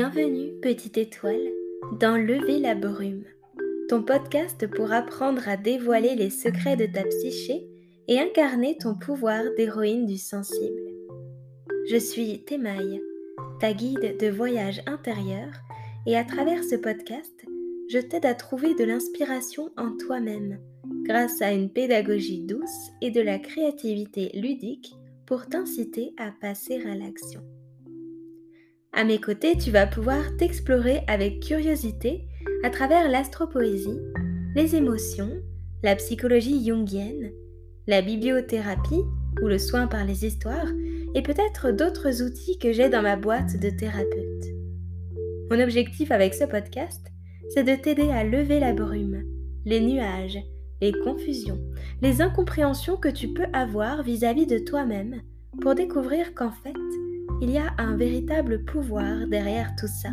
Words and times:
Bienvenue, 0.00 0.52
petite 0.62 0.96
étoile, 0.96 1.42
dans 1.98 2.16
Lever 2.16 2.60
la 2.60 2.76
brume, 2.76 3.24
ton 3.88 4.04
podcast 4.04 4.64
pour 4.68 4.92
apprendre 4.92 5.48
à 5.48 5.56
dévoiler 5.56 6.14
les 6.14 6.30
secrets 6.30 6.76
de 6.76 6.86
ta 6.86 7.02
psyché 7.02 7.66
et 8.06 8.20
incarner 8.20 8.78
ton 8.78 8.94
pouvoir 8.94 9.42
d'héroïne 9.56 10.06
du 10.06 10.16
sensible. 10.16 10.80
Je 11.90 11.96
suis 11.96 12.44
Temaille, 12.44 13.02
ta 13.58 13.72
guide 13.72 14.16
de 14.20 14.28
voyage 14.28 14.82
intérieur, 14.86 15.50
et 16.06 16.16
à 16.16 16.22
travers 16.22 16.62
ce 16.62 16.76
podcast, 16.76 17.34
je 17.90 17.98
t'aide 17.98 18.26
à 18.26 18.34
trouver 18.34 18.76
de 18.76 18.84
l'inspiration 18.84 19.72
en 19.76 19.96
toi-même 19.96 20.60
grâce 21.02 21.42
à 21.42 21.50
une 21.50 21.70
pédagogie 21.70 22.44
douce 22.44 22.92
et 23.02 23.10
de 23.10 23.20
la 23.20 23.40
créativité 23.40 24.30
ludique 24.32 24.94
pour 25.26 25.48
t'inciter 25.48 26.14
à 26.18 26.30
passer 26.30 26.86
à 26.86 26.94
l'action. 26.94 27.42
À 28.98 29.04
mes 29.04 29.20
côtés, 29.20 29.56
tu 29.56 29.70
vas 29.70 29.86
pouvoir 29.86 30.36
t'explorer 30.38 31.02
avec 31.06 31.38
curiosité 31.38 32.26
à 32.64 32.70
travers 32.70 33.08
l'astropoésie, 33.08 34.00
les 34.56 34.74
émotions, 34.74 35.30
la 35.84 35.94
psychologie 35.94 36.66
jungienne, 36.66 37.30
la 37.86 38.02
bibliothérapie 38.02 39.04
ou 39.40 39.46
le 39.46 39.58
soin 39.58 39.86
par 39.86 40.04
les 40.04 40.26
histoires 40.26 40.66
et 41.14 41.22
peut-être 41.22 41.70
d'autres 41.70 42.24
outils 42.24 42.58
que 42.58 42.72
j'ai 42.72 42.88
dans 42.88 43.02
ma 43.02 43.14
boîte 43.14 43.60
de 43.60 43.70
thérapeute. 43.70 44.46
Mon 45.48 45.60
objectif 45.60 46.10
avec 46.10 46.34
ce 46.34 46.42
podcast, 46.42 47.06
c'est 47.50 47.62
de 47.62 47.80
t'aider 47.80 48.10
à 48.10 48.24
lever 48.24 48.58
la 48.58 48.72
brume, 48.72 49.22
les 49.64 49.78
nuages, 49.78 50.40
les 50.80 50.90
confusions, 51.04 51.60
les 52.02 52.20
incompréhensions 52.20 52.96
que 52.96 53.06
tu 53.06 53.28
peux 53.28 53.46
avoir 53.52 54.02
vis-à-vis 54.02 54.48
de 54.48 54.58
toi-même 54.58 55.22
pour 55.60 55.76
découvrir 55.76 56.34
qu'en 56.34 56.50
fait, 56.50 56.74
il 57.40 57.50
y 57.50 57.58
a 57.58 57.72
un 57.78 57.96
véritable 57.96 58.64
pouvoir 58.64 59.26
derrière 59.28 59.74
tout 59.78 59.86
ça, 59.86 60.10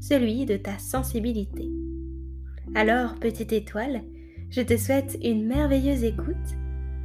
celui 0.00 0.46
de 0.46 0.56
ta 0.56 0.78
sensibilité. 0.78 1.68
Alors, 2.74 3.14
petite 3.16 3.52
étoile, 3.52 4.02
je 4.50 4.60
te 4.60 4.76
souhaite 4.76 5.18
une 5.24 5.46
merveilleuse 5.46 6.04
écoute 6.04 6.36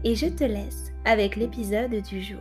et 0.03 0.15
je 0.15 0.27
te 0.27 0.43
laisse 0.43 0.91
avec 1.05 1.35
l'épisode 1.35 2.01
du 2.07 2.21
jour. 2.21 2.37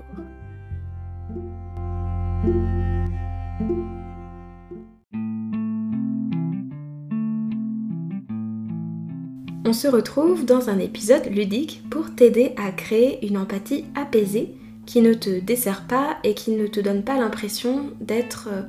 On 9.67 9.73
se 9.73 9.89
retrouve 9.89 10.45
dans 10.45 10.69
un 10.69 10.79
épisode 10.79 11.27
ludique 11.27 11.83
pour 11.91 12.15
t'aider 12.15 12.55
à 12.57 12.73
créer 12.73 13.25
une 13.27 13.39
empathie 13.39 13.85
apaisée 13.95 14.55
qui 14.91 15.03
ne 15.03 15.15
te 15.15 15.39
dessert 15.39 15.87
pas 15.87 16.17
et 16.25 16.35
qui 16.35 16.51
ne 16.51 16.67
te 16.67 16.81
donne 16.81 17.05
pas 17.05 17.17
l'impression 17.17 17.93
d'être 18.01 18.49
euh, 18.51 18.63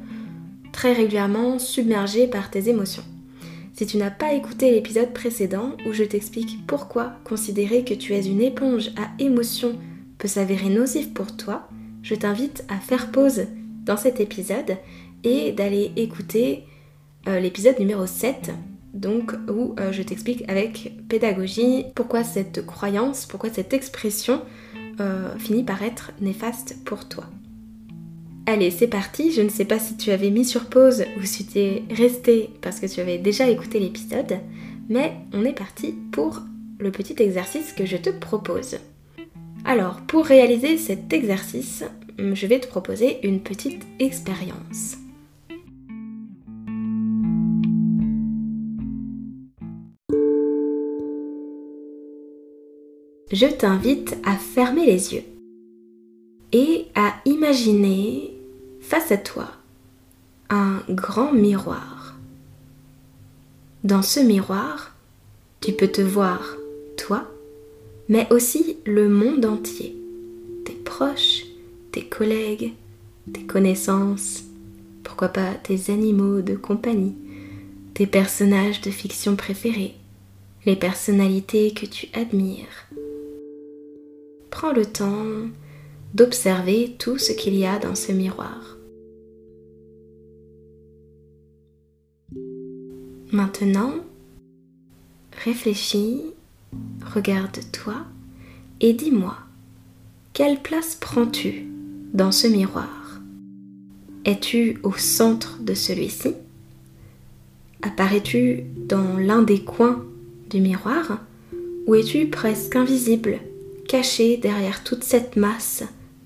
très 0.72 0.94
régulièrement 0.94 1.58
submergé 1.58 2.28
par 2.28 2.52
tes 2.52 2.70
émotions. 2.70 3.02
Si 3.74 3.88
tu 3.88 3.98
n'as 3.98 4.12
pas 4.12 4.34
écouté 4.34 4.70
l'épisode 4.70 5.14
précédent 5.14 5.72
où 5.88 5.94
je 5.94 6.04
t'explique 6.04 6.68
pourquoi 6.68 7.14
considérer 7.24 7.84
que 7.84 7.96
tu 7.96 8.14
es 8.14 8.24
une 8.28 8.40
éponge 8.40 8.92
à 8.98 9.10
émotions 9.18 9.74
peut 10.20 10.28
s'avérer 10.28 10.70
nocif 10.70 11.12
pour 11.12 11.36
toi, 11.36 11.68
je 12.04 12.14
t'invite 12.14 12.66
à 12.70 12.78
faire 12.78 13.10
pause 13.10 13.48
dans 13.84 13.98
cet 13.98 14.20
épisode 14.20 14.78
et 15.24 15.54
d'aller 15.54 15.92
écouter 15.96 16.66
euh, 17.28 17.40
l'épisode 17.40 17.80
numéro 17.80 18.06
7 18.06 18.52
donc 18.94 19.34
où 19.50 19.74
euh, 19.80 19.92
je 19.92 20.04
t'explique 20.04 20.48
avec 20.48 20.94
pédagogie 21.10 21.86
pourquoi 21.96 22.24
cette 22.24 22.64
croyance, 22.64 23.26
pourquoi 23.26 23.50
cette 23.50 23.74
expression 23.74 24.44
euh, 25.00 25.38
finit 25.38 25.64
par 25.64 25.82
être 25.84 26.12
néfaste 26.22 26.78
pour 26.86 27.08
toi. 27.08 27.26
Allez, 28.46 28.72
c'est 28.72 28.88
parti. 28.88 29.32
Je 29.32 29.42
ne 29.42 29.50
sais 29.50 29.66
pas 29.66 29.80
si 29.80 29.98
tu 29.98 30.12
avais 30.12 30.30
mis 30.30 30.46
sur 30.46 30.66
pause 30.66 31.06
ou 31.18 31.24
si 31.24 31.46
tu 31.46 31.60
es 31.60 31.84
resté 31.92 32.50
parce 32.62 32.80
que 32.80 32.88
tu 32.88 33.00
avais 33.00 33.18
déjà 33.18 33.50
écouté 33.50 33.80
l'épisode, 33.80 34.40
mais 34.90 35.14
on 35.34 35.46
est 35.46 35.54
parti 35.54 35.96
pour 36.12 36.42
le 36.80 36.92
petit 36.92 37.22
exercice 37.22 37.72
que 37.72 37.86
je 37.86 37.98
te 37.98 38.10
propose. 38.10 38.78
Alors, 39.64 40.02
pour 40.02 40.26
réaliser 40.26 40.78
cet 40.78 41.14
exercice, 41.14 41.84
je 42.18 42.48
vais 42.48 42.60
te 42.60 42.68
proposer 42.68 43.26
une 43.28 43.42
petite 43.42 43.84
expérience. 44.00 44.98
Je 53.32 53.46
t'invite 53.46 54.18
à 54.26 54.36
fermer 54.36 54.86
les 54.86 55.14
yeux 55.14 55.24
et 56.52 56.88
à 56.96 57.14
imaginer 57.26 58.36
face 58.82 59.12
à 59.12 59.18
toi 59.18 59.50
un 60.50 60.82
grand 60.90 61.32
miroir. 61.32 62.16
Dans 63.86 64.02
ce 64.02 64.20
miroir, 64.20 64.94
tu 65.62 65.72
peux 65.72 65.88
te 65.88 66.02
voir 66.02 66.58
toi, 66.98 67.26
mais 68.10 68.28
aussi 68.32 68.78
le 68.86 69.08
monde 69.08 69.46
entier, 69.46 69.96
tes 70.66 70.74
proches, 70.74 71.46
tes 71.94 72.04
collègues, 72.04 72.74
tes 73.32 73.44
connaissances, 73.44 74.44
pourquoi 75.04 75.30
pas 75.30 75.54
tes 75.54 75.90
animaux 75.92 76.42
de 76.42 76.56
compagnie, 76.56 77.16
tes 77.94 78.08
personnages 78.08 78.82
de 78.82 78.92
fiction 78.92 79.38
préférés, 79.38 79.96
les 80.66 80.76
personnalités 80.76 81.72
que 81.74 81.86
tu 81.86 82.08
admires, 82.14 82.88
prends 84.52 84.74
le 84.74 84.86
temps 84.86 85.26
d'observer 86.14 86.96
tout 87.00 87.18
ce 87.18 87.32
qu'il 87.32 87.56
y 87.56 87.66
a 87.66 87.80
dans 87.80 87.96
ce 87.96 88.12
miroir. 88.12 88.78
Maintenant, 93.32 93.94
réfléchis, 95.44 96.22
regarde-toi 97.16 97.96
et 98.82 98.94
dis-moi, 98.94 99.38
quelle 100.34 100.62
place 100.62 100.96
prends-tu 101.00 101.66
dans 102.14 102.32
ce 102.32 102.48
miroir? 102.48 103.22
Es-tu 104.26 104.80
au 104.84 104.94
centre 104.94 105.60
de 105.62 105.74
celui-ci? 105.74 106.36
Apparais-tu 107.82 108.66
dans 108.76 109.18
l'un 109.18 109.42
des 109.42 109.64
coins 109.64 110.06
du 110.50 110.60
miroir 110.60 111.22
ou 111.88 111.96
es-tu 111.96 112.28
presque 112.28 112.76
invisible? 112.76 113.40
Caché 113.92 114.38
derrière 114.38 114.86
toute 114.86 115.04
cette 115.04 115.36
masse 115.36 115.84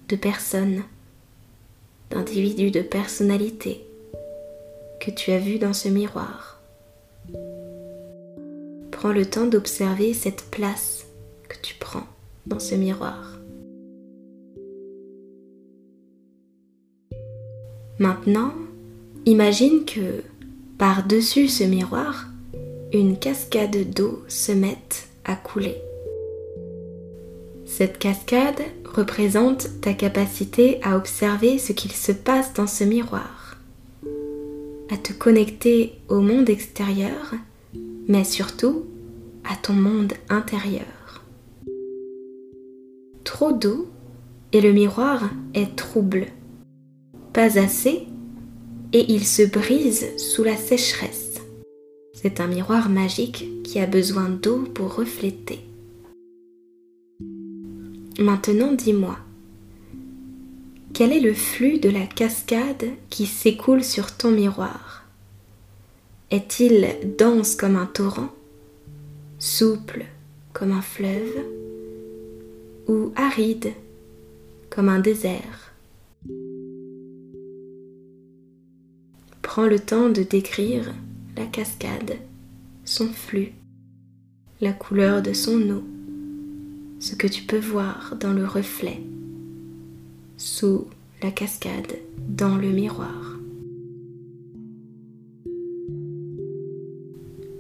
de 0.08 0.16
personnes, 0.16 0.84
d'individus, 2.12 2.70
de 2.70 2.84
personnalités 2.84 3.84
que 5.00 5.10
tu 5.10 5.32
as 5.32 5.40
vues 5.40 5.58
dans 5.58 5.74
ce 5.74 5.90
miroir. 5.90 6.62
Prends 8.92 9.12
le 9.12 9.26
temps 9.26 9.48
d'observer 9.48 10.14
cette 10.14 10.44
place 10.52 11.08
que 11.50 11.58
tu 11.60 11.74
prends 11.80 12.06
dans 12.46 12.60
ce 12.60 12.76
miroir. 12.76 13.40
Maintenant, 17.98 18.54
imagine 19.26 19.86
que 19.86 20.22
par-dessus 20.78 21.48
ce 21.48 21.64
miroir, 21.64 22.28
une 22.94 23.18
cascade 23.18 23.90
d'eau 23.90 24.24
se 24.28 24.52
mette 24.52 25.08
à 25.24 25.36
couler. 25.36 25.82
Cette 27.78 27.98
cascade 27.98 28.62
représente 28.86 29.82
ta 29.82 29.94
capacité 29.94 30.80
à 30.82 30.96
observer 30.96 31.58
ce 31.58 31.74
qu'il 31.74 31.92
se 31.92 32.14
passe 32.14 32.54
dans 32.54 32.68
ce 32.68 32.86
miroir, 32.86 33.58
à 34.90 34.96
te 34.96 35.12
connecter 35.12 35.96
au 36.08 36.22
monde 36.22 36.50
extérieur, 36.50 37.34
mais 38.08 38.24
surtout 38.24 38.86
à 39.44 39.58
ton 39.58 39.74
monde 39.74 40.14
intérieur. 40.30 41.26
Trop 43.26 43.52
d'eau 43.52 43.90
et 44.54 44.62
le 44.62 44.72
miroir 44.72 45.30
est 45.54 45.76
trouble. 45.76 46.28
Pas 47.34 47.60
assez 47.60 48.08
et 48.94 49.12
il 49.12 49.26
se 49.26 49.42
brise 49.42 50.18
sous 50.18 50.46
la 50.46 50.56
sécheresse. 50.56 51.42
C'est 52.14 52.40
un 52.40 52.48
miroir 52.48 52.88
magique 52.88 53.50
qui 53.66 53.80
a 53.80 53.86
besoin 53.86 54.30
d'eau 54.30 54.60
pour 54.60 54.96
refléter. 54.96 55.65
Maintenant 58.18 58.72
dis-moi, 58.72 59.18
quel 60.94 61.12
est 61.12 61.20
le 61.20 61.34
flux 61.34 61.80
de 61.80 61.90
la 61.90 62.06
cascade 62.06 62.86
qui 63.10 63.26
s'écoule 63.26 63.84
sur 63.84 64.16
ton 64.16 64.32
miroir? 64.32 65.04
Est-il 66.32 66.96
dense 67.18 67.56
comme 67.56 67.76
un 67.76 67.86
torrent, 67.86 68.30
souple 69.38 70.06
comme 70.54 70.72
un 70.72 70.82
fleuve, 70.82 71.44
ou 72.88 73.12
aride 73.18 73.74
comme 74.70 74.88
un 74.88 75.00
désert? 75.00 75.74
Prends 79.42 79.68
le 79.68 79.80
temps 79.80 80.08
de 80.08 80.24
décrire 80.24 80.94
la 81.36 81.46
cascade, 81.48 82.16
son 82.86 83.10
flux, 83.10 83.52
la 84.62 84.72
couleur 84.72 85.22
de 85.22 85.34
son 85.34 85.60
eau 85.70 85.84
ce 87.00 87.16
que 87.16 87.28
tu 87.28 87.44
peux 87.44 87.60
voir 87.60 88.16
dans 88.20 88.34
le 88.34 88.46
reflet, 88.46 89.00
sous 90.38 90.88
la 91.22 91.32
cascade, 91.32 91.98
dans 92.28 92.56
le 92.56 92.70
miroir. 92.70 93.40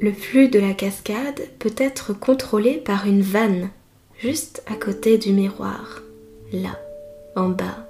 Le 0.01 0.11
flux 0.11 0.49
de 0.49 0.59
la 0.59 0.73
cascade 0.73 1.41
peut 1.57 1.73
être 1.77 2.13
contrôlé 2.13 2.77
par 2.77 3.07
une 3.07 3.21
vanne 3.21 3.69
juste 4.19 4.63
à 4.67 4.75
côté 4.75 5.17
du 5.17 5.31
miroir, 5.31 6.01
là, 6.51 6.79
en 7.35 7.49
bas, 7.49 7.87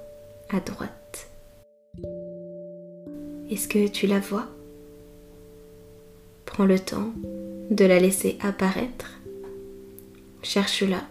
à 0.49 0.59
droite. 0.59 1.29
Est-ce 3.49 3.67
que 3.67 3.87
tu 3.87 4.07
la 4.07 4.19
vois? 4.19 4.47
Prends 6.45 6.65
le 6.65 6.79
temps 6.79 7.11
de 7.69 7.85
la 7.85 7.99
laisser 7.99 8.37
apparaître. 8.41 9.19
Cherche-la 10.41 11.01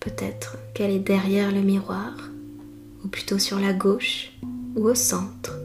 Peut-être 0.00 0.56
qu'elle 0.72 0.90
est 0.90 0.98
derrière 0.98 1.52
le 1.52 1.60
miroir, 1.60 2.16
ou 3.04 3.08
plutôt 3.08 3.38
sur 3.38 3.58
la 3.58 3.74
gauche 3.74 4.32
ou 4.74 4.84
au 4.84 4.94
centre. 4.94 5.58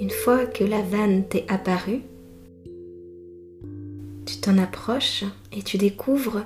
Une 0.00 0.10
fois 0.10 0.46
que 0.46 0.64
la 0.64 0.82
vanne 0.82 1.24
t'est 1.28 1.44
apparue, 1.48 2.02
tu 4.24 4.36
t'en 4.36 4.56
approches 4.58 5.24
et 5.52 5.62
tu 5.62 5.76
découvres 5.78 6.44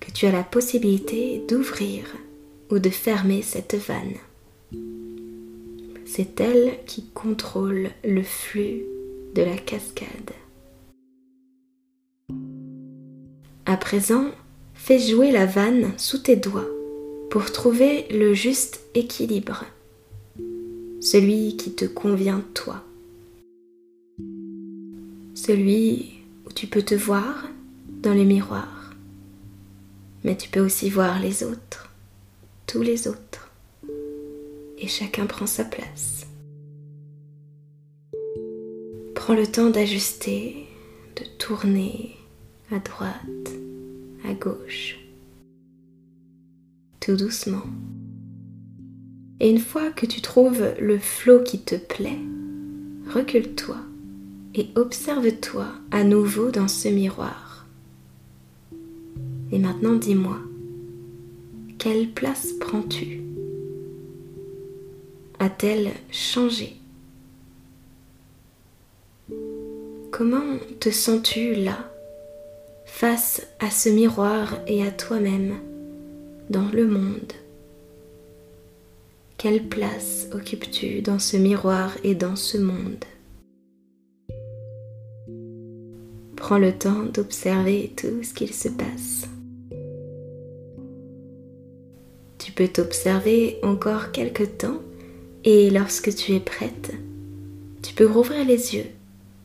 que 0.00 0.10
tu 0.10 0.26
as 0.26 0.32
la 0.32 0.44
possibilité 0.44 1.42
d'ouvrir 1.48 2.04
ou 2.70 2.78
de 2.78 2.90
fermer 2.90 3.42
cette 3.42 3.74
vanne. 3.74 4.18
C'est 6.04 6.40
elle 6.40 6.78
qui 6.86 7.06
contrôle 7.14 7.90
le 8.04 8.22
flux 8.22 8.84
de 9.34 9.42
la 9.42 9.56
cascade. 9.56 10.30
À 13.74 13.76
présent, 13.76 14.26
fais 14.72 15.00
jouer 15.00 15.32
la 15.32 15.46
vanne 15.46 15.94
sous 15.96 16.18
tes 16.18 16.36
doigts 16.36 16.68
pour 17.28 17.50
trouver 17.50 18.06
le 18.08 18.32
juste 18.32 18.80
équilibre, 18.94 19.64
celui 21.00 21.56
qui 21.56 21.72
te 21.72 21.84
convient 21.84 22.44
toi, 22.54 22.84
celui 25.34 26.20
où 26.46 26.52
tu 26.52 26.68
peux 26.68 26.82
te 26.82 26.94
voir 26.94 27.48
dans 27.88 28.14
le 28.14 28.22
miroir, 28.22 28.94
mais 30.22 30.36
tu 30.36 30.48
peux 30.48 30.60
aussi 30.60 30.88
voir 30.88 31.18
les 31.18 31.42
autres, 31.42 31.90
tous 32.68 32.82
les 32.82 33.08
autres, 33.08 33.50
et 34.78 34.86
chacun 34.86 35.26
prend 35.26 35.48
sa 35.48 35.64
place. 35.64 36.28
Prends 39.16 39.34
le 39.34 39.48
temps 39.48 39.70
d'ajuster, 39.70 40.68
de 41.16 41.24
tourner 41.38 42.14
à 42.70 42.78
droite, 42.78 43.50
à 44.24 44.32
gauche, 44.32 44.98
tout 47.00 47.16
doucement. 47.16 47.66
Et 49.40 49.50
une 49.50 49.58
fois 49.58 49.90
que 49.90 50.06
tu 50.06 50.20
trouves 50.20 50.64
le 50.80 50.98
flot 50.98 51.42
qui 51.42 51.60
te 51.60 51.74
plaît, 51.74 52.18
recule-toi 53.12 53.76
et 54.54 54.68
observe-toi 54.76 55.66
à 55.90 56.04
nouveau 56.04 56.50
dans 56.50 56.68
ce 56.68 56.88
miroir. 56.88 57.66
Et 59.52 59.58
maintenant 59.58 59.94
dis-moi, 59.94 60.38
quelle 61.78 62.10
place 62.10 62.52
prends-tu? 62.60 63.20
A-t-elle 65.38 65.92
changé? 66.10 66.76
Comment 70.10 70.58
te 70.80 70.90
sens-tu 70.90 71.54
là, 71.54 71.93
face 72.96 73.44
à 73.58 73.70
ce 73.72 73.88
miroir 73.88 74.56
et 74.68 74.86
à 74.86 74.92
toi-même, 74.92 75.56
dans 76.48 76.68
le 76.72 76.86
monde 76.86 77.32
Quelle 79.36 79.64
place 79.64 80.28
occupes-tu 80.32 81.02
dans 81.02 81.18
ce 81.18 81.36
miroir 81.36 81.96
et 82.04 82.14
dans 82.14 82.36
ce 82.36 82.56
monde? 82.56 83.04
Prends 86.36 86.58
le 86.58 86.70
temps 86.70 87.02
d'observer 87.02 87.92
tout 87.96 88.22
ce 88.22 88.32
qu'il 88.32 88.54
se 88.54 88.68
passe. 88.68 89.26
Tu 92.38 92.52
peux 92.52 92.68
t'observer 92.68 93.58
encore 93.64 94.12
quelque 94.12 94.44
temps 94.44 94.78
et 95.42 95.68
lorsque 95.70 96.14
tu 96.14 96.32
es 96.32 96.40
prête, 96.40 96.92
tu 97.82 97.92
peux 97.92 98.06
rouvrir 98.06 98.44
les 98.44 98.76
yeux 98.76 98.86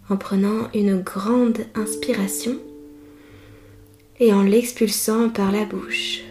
en 0.07 0.17
prenant 0.17 0.69
une 0.75 1.01
grande 1.01 1.61
inspiration 1.73 2.59
et 4.19 4.33
en 4.33 4.43
l'expulsant 4.43 5.29
par 5.29 5.51
la 5.51 5.65
bouche. 5.65 6.21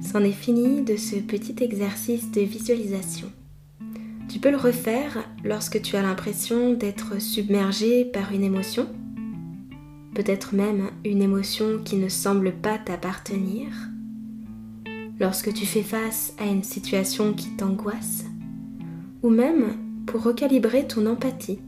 C'en 0.00 0.22
est 0.22 0.32
fini 0.32 0.82
de 0.82 0.96
ce 0.96 1.16
petit 1.16 1.56
exercice 1.62 2.30
de 2.30 2.40
visualisation. 2.40 3.30
Tu 4.28 4.38
peux 4.38 4.50
le 4.50 4.56
refaire 4.56 5.28
lorsque 5.44 5.82
tu 5.82 5.96
as 5.96 6.02
l'impression 6.02 6.72
d'être 6.72 7.20
submergé 7.20 8.04
par 8.04 8.32
une 8.32 8.44
émotion 8.44 8.88
peut-être 10.14 10.54
même 10.54 10.90
une 11.04 11.22
émotion 11.22 11.80
qui 11.84 11.96
ne 11.96 12.08
semble 12.08 12.52
pas 12.52 12.78
t'appartenir, 12.78 13.68
lorsque 15.18 15.52
tu 15.52 15.66
fais 15.66 15.82
face 15.82 16.34
à 16.38 16.46
une 16.46 16.62
situation 16.62 17.32
qui 17.32 17.50
t'angoisse, 17.50 18.24
ou 19.22 19.30
même 19.30 19.76
pour 20.06 20.22
recalibrer 20.22 20.86
ton 20.86 21.06
empathie 21.06 21.60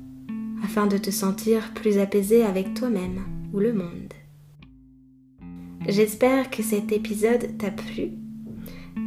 afin 0.63 0.87
de 0.87 0.99
te 0.99 1.11
sentir 1.11 1.73
plus 1.75 1.99
apaisé 1.99 2.45
avec 2.45 2.75
toi-même 2.75 3.25
ou 3.53 3.61
le 3.61 3.73
monde. 3.73 4.13
J'espère 5.87 6.51
que 6.51 6.63
cet 6.63 6.91
épisode 6.93 7.57
t'a 7.59 7.71
plu 7.71 8.13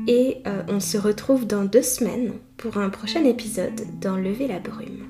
et 0.07 0.37
euh, 0.47 0.63
on 0.69 0.79
se 0.79 0.97
retrouve 0.97 1.45
dans 1.45 1.65
deux 1.65 1.81
semaines 1.81 2.33
pour 2.57 2.77
un 2.77 2.89
prochain 2.89 3.23
épisode 3.25 3.81
dans 3.99 4.15
Lever 4.15 4.47
la 4.47 4.59
brume. 4.59 5.05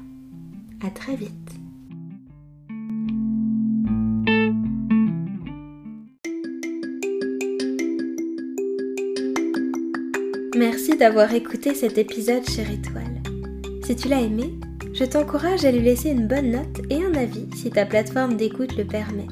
À 0.86 0.90
très 0.90 1.16
vite. 1.16 1.59
D'avoir 11.00 11.34
écouté 11.34 11.74
cet 11.76 11.98
épisode, 11.98 12.48
chère 12.50 12.70
étoile. 12.70 13.24
Si 13.86 13.96
tu 13.96 14.10
l'as 14.10 14.20
aimé, 14.20 14.60
je 14.94 15.06
t'encourage 15.06 15.64
à 15.64 15.72
lui 15.72 15.82
laisser 15.82 16.10
une 16.10 16.28
bonne 16.28 16.52
note 16.52 16.82
et 16.90 17.02
un 17.02 17.14
avis 17.14 17.48
si 17.56 17.70
ta 17.70 17.86
plateforme 17.86 18.36
d'écoute 18.36 18.76
le 18.78 18.84
permet. 18.84 19.28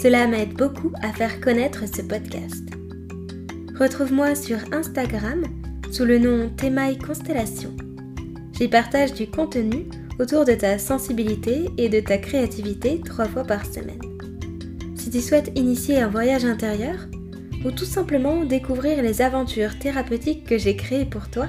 Cela 0.00 0.28
m'aide 0.28 0.54
beaucoup 0.54 0.92
à 1.02 1.12
faire 1.12 1.40
connaître 1.40 1.82
ce 1.86 2.02
podcast. 2.02 2.62
Retrouve-moi 3.78 4.36
sur 4.36 4.58
Instagram 4.72 5.42
sous 5.90 6.04
le 6.04 6.18
nom 6.18 6.48
Temaille 6.56 6.98
Constellation. 6.98 7.76
J'y 8.52 8.68
partage 8.68 9.12
du 9.12 9.26
contenu 9.26 9.86
autour 10.20 10.44
de 10.44 10.54
ta 10.54 10.78
sensibilité 10.78 11.64
et 11.76 11.88
de 11.88 11.98
ta 11.98 12.18
créativité 12.18 13.00
trois 13.04 13.26
fois 13.26 13.44
par 13.44 13.66
semaine. 13.66 14.00
Si 14.94 15.10
tu 15.10 15.20
souhaites 15.20 15.50
initier 15.56 16.00
un 16.00 16.08
voyage 16.08 16.44
intérieur, 16.44 17.08
ou 17.64 17.70
tout 17.70 17.84
simplement 17.84 18.44
découvrir 18.44 19.00
les 19.02 19.22
aventures 19.22 19.78
thérapeutiques 19.78 20.42
que 20.44 20.58
j'ai 20.58 20.74
créées 20.76 21.04
pour 21.04 21.28
toi, 21.28 21.48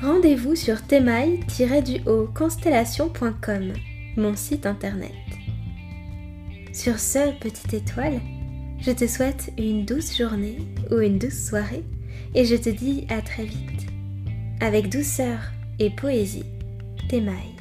rendez-vous 0.00 0.54
sur 0.54 0.86
temaille-constellation.com, 0.86 3.72
mon 4.16 4.36
site 4.36 4.66
internet. 4.66 5.10
Sur 6.72 6.98
ce, 6.98 7.38
petite 7.40 7.74
étoile, 7.74 8.20
je 8.80 8.92
te 8.92 9.06
souhaite 9.06 9.52
une 9.58 9.84
douce 9.84 10.16
journée 10.16 10.56
ou 10.90 10.98
une 10.98 11.18
douce 11.18 11.46
soirée 11.48 11.84
et 12.34 12.44
je 12.44 12.56
te 12.56 12.68
dis 12.68 13.06
à 13.08 13.22
très 13.22 13.44
vite. 13.44 13.86
Avec 14.60 14.90
douceur 14.90 15.38
et 15.78 15.90
poésie, 15.90 16.44
Temaille. 17.08 17.55